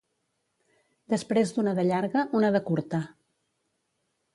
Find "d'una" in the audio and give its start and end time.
1.57-1.75